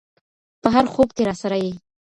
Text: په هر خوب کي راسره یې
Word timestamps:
په 0.61 0.67
هر 0.75 0.85
خوب 0.93 1.09
کي 1.15 1.23
راسره 1.29 1.57
یې 1.63 1.73